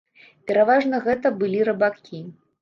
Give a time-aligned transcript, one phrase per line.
[0.51, 2.25] Пераважна гэта былі рыбакі.